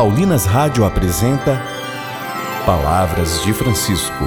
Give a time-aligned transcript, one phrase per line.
[0.00, 1.60] Paulinas Rádio apresenta
[2.64, 4.24] Palavras de Francisco.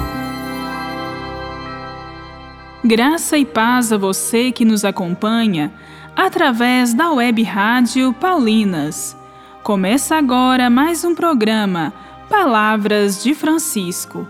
[2.84, 5.72] Graça e paz a você que nos acompanha
[6.14, 9.16] através da web rádio Paulinas.
[9.64, 11.92] Começa agora mais um programa
[12.30, 14.28] Palavras de Francisco.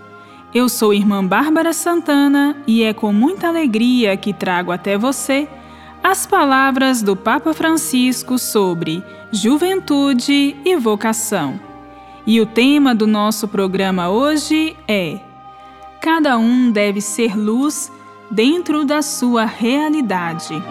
[0.54, 5.46] Eu sou irmã Bárbara Santana e é com muita alegria que trago até você
[6.04, 11.58] as palavras do Papa Francisco sobre juventude e vocação.
[12.26, 15.18] E o tema do nosso programa hoje é:
[16.02, 17.90] Cada um deve ser luz
[18.30, 20.62] dentro da sua realidade.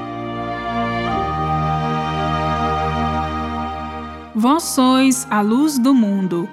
[4.36, 6.48] Vós sois a luz do mundo.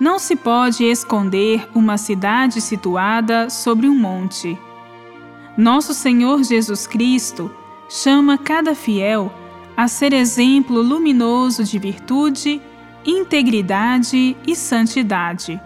[0.00, 4.58] Não se pode esconder uma cidade situada sobre um monte.
[5.56, 7.54] Nosso Senhor Jesus Cristo
[7.90, 9.32] chama cada fiel
[9.76, 12.62] a ser exemplo luminoso de virtude,
[13.04, 15.60] integridade e santidade.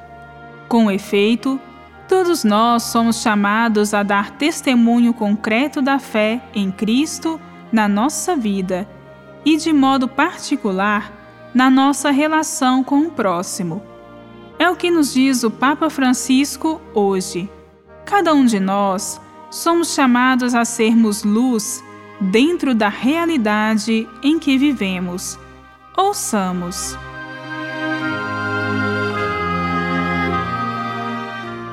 [0.66, 1.60] Com efeito,
[2.08, 7.38] todos nós somos chamados a dar testemunho concreto da fé em Cristo
[7.70, 8.88] na nossa vida
[9.44, 11.12] e, de modo particular,
[11.52, 13.82] na nossa relação com o próximo.
[14.58, 17.50] É o que nos diz o Papa Francisco hoje.
[18.06, 21.84] Cada um de nós somos chamados a sermos luz
[22.20, 25.38] dentro da realidade em que vivemos.
[25.96, 26.96] Ouçamos.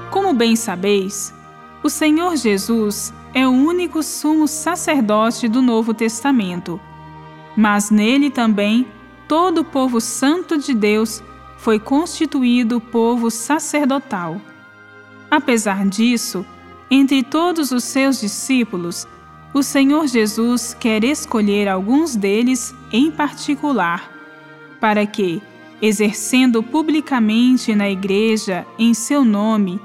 [0.10, 1.34] Como bem sabeis,
[1.84, 6.80] o Senhor Jesus é o único sumo sacerdote do Novo Testamento,
[7.56, 8.88] mas nele também
[9.28, 11.24] todo o povo santo de Deus
[11.58, 14.42] foi constituído povo sacerdotal.
[15.30, 16.46] Apesar disso,
[16.90, 19.08] entre todos os seus discípulos,
[19.54, 24.10] o Senhor Jesus quer escolher alguns deles em particular,
[24.80, 25.42] para que,
[25.82, 29.80] exercendo publicamente na Igreja, em seu nome,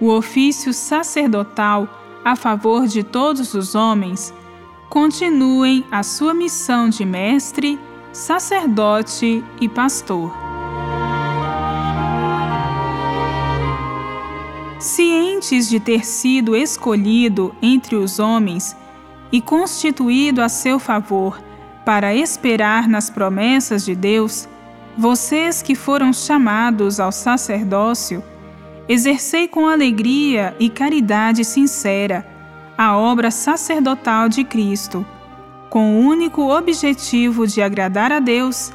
[0.00, 1.88] o ofício sacerdotal
[2.24, 4.34] a favor de todos os homens,
[4.88, 7.78] continuem a sua missão de mestre,
[8.12, 10.32] sacerdote e pastor.
[14.78, 18.76] Cientes de ter sido escolhido entre os homens,
[19.32, 21.42] e constituído a seu favor
[21.84, 24.48] para esperar nas promessas de Deus,
[24.96, 28.22] vocês que foram chamados ao sacerdócio,
[28.88, 32.26] exercei com alegria e caridade sincera
[32.76, 35.04] a obra sacerdotal de Cristo,
[35.70, 38.72] com o único objetivo de agradar a Deus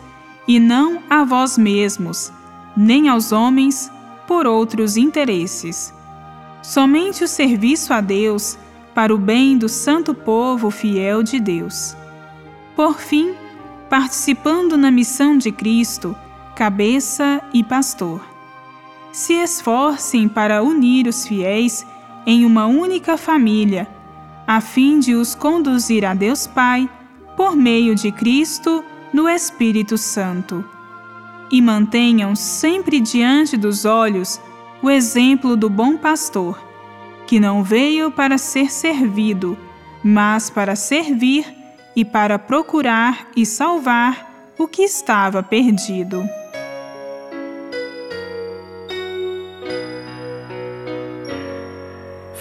[0.48, 2.32] e não a vós mesmos,
[2.76, 3.92] nem aos homens
[4.26, 5.94] por outros interesses.
[6.62, 8.58] Somente o serviço a Deus
[8.98, 11.96] para o bem do santo povo fiel de Deus.
[12.76, 13.36] Por fim,
[13.88, 16.16] participando na missão de Cristo,
[16.56, 18.28] cabeça e pastor.
[19.12, 21.86] Se esforcem para unir os fiéis
[22.26, 23.88] em uma única família,
[24.48, 26.90] a fim de os conduzir a Deus Pai
[27.36, 30.66] por meio de Cristo no Espírito Santo.
[31.52, 34.42] E mantenham sempre diante dos olhos
[34.82, 36.67] o exemplo do bom pastor
[37.28, 39.58] que não veio para ser servido,
[40.02, 41.46] mas para servir
[41.94, 46.24] e para procurar e salvar o que estava perdido.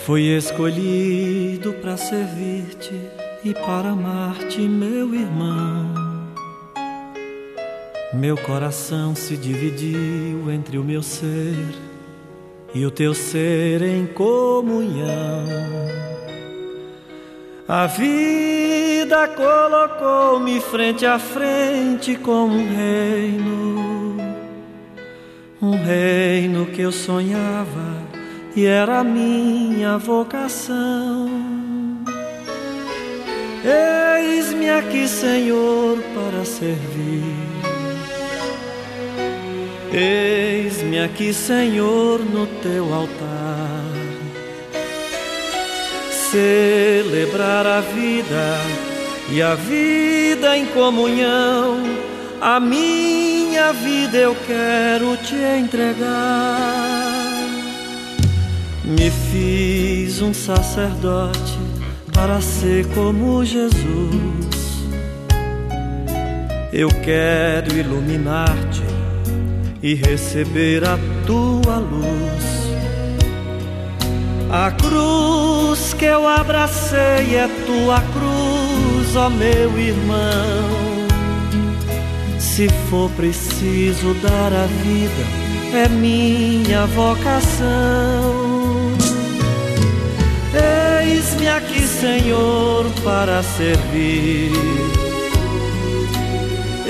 [0.05, 2.95] Fui escolhido para servir-te
[3.45, 5.93] e para amar-te, meu irmão.
[8.15, 11.96] Meu coração se dividiu entre o meu ser
[12.77, 15.47] e o teu ser em comunhão.
[17.67, 24.17] A vida colocou-me frente a frente com um reino,
[25.61, 27.97] um reino que eu sonhava
[28.55, 31.31] e era minha vocação.
[33.65, 37.56] Eis-me aqui, Senhor, para servir
[39.99, 43.83] Eis-me aqui, Senhor, no teu altar.
[46.11, 48.59] Celebrar a vida
[49.31, 51.79] e a vida em comunhão.
[52.43, 56.61] A minha vida eu quero te entregar.
[58.85, 61.59] Me fiz um sacerdote
[62.13, 64.85] para ser como Jesus.
[66.71, 68.96] Eu quero iluminar-te
[69.83, 72.57] e receber a tua luz.
[74.51, 80.87] A cruz que eu abracei é tua cruz, ó meu irmão.
[82.39, 88.47] se for preciso dar a vida, é minha vocação.
[91.03, 94.53] Eis-me aqui, Senhor, para servir.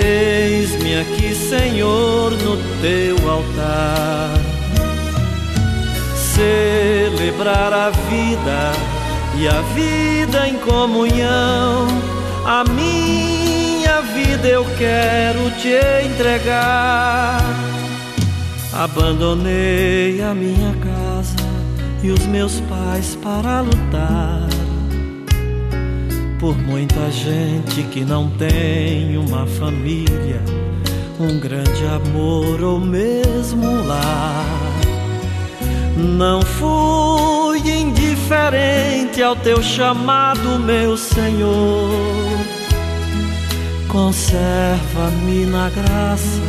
[0.07, 4.39] Eis-me aqui, Senhor, no teu altar.
[6.15, 8.73] Celebrar a vida
[9.37, 11.89] e a vida em comunhão.
[12.45, 15.75] A minha vida eu quero te
[16.07, 17.41] entregar.
[18.73, 21.35] Abandonei a minha casa
[22.05, 24.66] e os meus pais para lutar
[26.47, 30.41] por muita gente que não tem uma família,
[31.19, 34.47] um grande amor ou mesmo um lar.
[35.97, 41.91] Não fui indiferente ao teu chamado, meu Senhor.
[43.89, 46.41] Conserva-me na graça,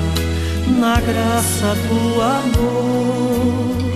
[0.79, 3.87] na graça do amor.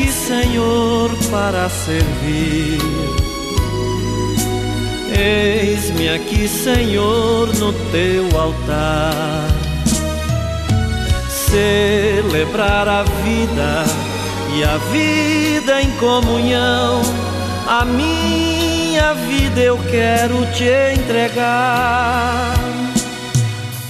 [0.00, 2.78] Aqui, Senhor, para servir.
[5.16, 9.48] Eis-me aqui, Senhor, no teu altar.
[11.28, 13.84] Celebrar a vida
[14.54, 17.02] e a vida em comunhão.
[17.66, 20.64] A minha vida eu quero te
[20.98, 22.54] entregar.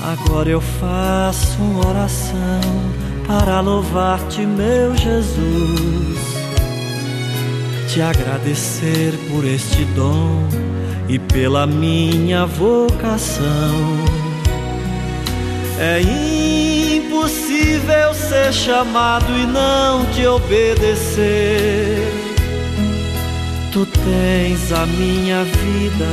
[0.02, 6.18] Agora eu faço uma oração para louvar-te, meu Jesus,
[7.88, 10.48] te agradecer por este dom
[11.08, 13.44] e pela minha vocação.
[15.78, 16.00] É
[16.96, 22.08] impossível ser chamado e não te obedecer.
[23.72, 26.08] Tu tens a minha vida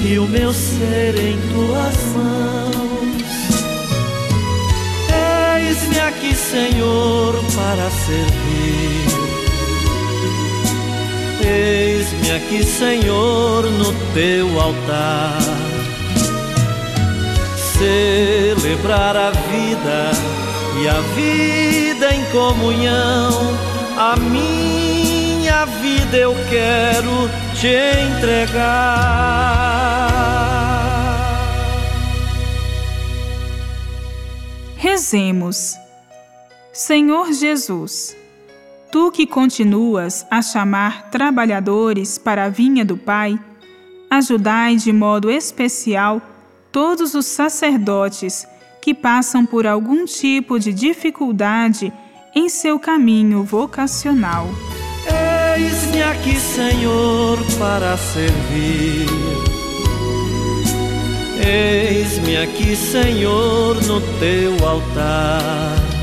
[0.00, 2.95] e o meu ser em tuas mãos.
[6.50, 9.06] Senhor, para servir.
[11.44, 15.38] Eis-me aqui, Senhor, no teu altar.
[17.76, 20.10] Celebrar a vida
[20.80, 23.32] e a vida em comunhão.
[23.98, 27.76] A minha vida eu quero te
[28.12, 28.86] entregar.
[34.76, 35.85] Rezemos.
[36.86, 38.16] Senhor Jesus,
[38.92, 43.36] tu que continuas a chamar trabalhadores para a vinha do Pai,
[44.08, 46.22] ajudai de modo especial
[46.70, 48.46] todos os sacerdotes
[48.80, 51.92] que passam por algum tipo de dificuldade
[52.32, 54.46] em seu caminho vocacional.
[55.56, 59.08] Eis-me aqui, Senhor, para servir
[61.44, 65.95] Eis-me aqui, Senhor, no teu altar.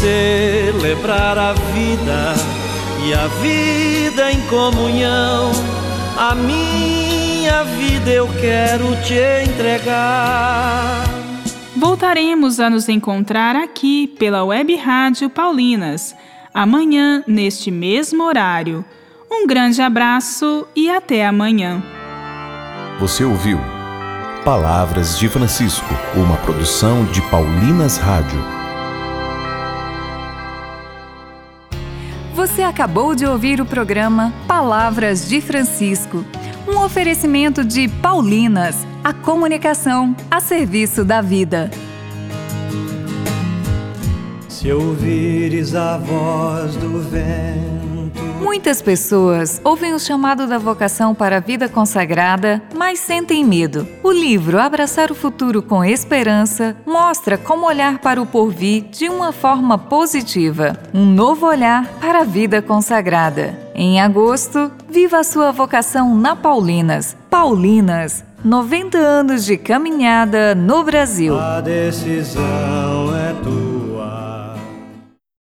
[0.00, 2.34] Celebrar a vida
[3.04, 5.50] e a vida em comunhão.
[6.16, 9.18] A minha vida eu quero te
[9.50, 11.04] entregar.
[11.76, 16.14] Voltaremos a nos encontrar aqui pela Web Rádio Paulinas,
[16.54, 18.84] amanhã, neste mesmo horário.
[19.28, 21.82] Um grande abraço e até amanhã.
[23.00, 23.58] Você ouviu
[24.44, 28.57] Palavras de Francisco, uma produção de Paulinas Rádio.
[32.58, 36.24] Você acabou de ouvir o programa Palavras de Francisco,
[36.66, 41.70] um oferecimento de Paulinas, a comunicação a serviço da vida.
[44.48, 47.97] Se ouvires a voz do vento
[48.40, 53.86] Muitas pessoas ouvem o chamado da vocação para a vida consagrada, mas sentem medo.
[54.02, 59.32] O livro Abraçar o Futuro com Esperança mostra como olhar para o porvir de uma
[59.32, 63.58] forma positiva, um novo olhar para a vida consagrada.
[63.74, 67.16] Em agosto, viva a sua vocação na Paulinas.
[67.28, 71.38] Paulinas, 90 anos de caminhada no Brasil.
[71.38, 72.97] A decisão.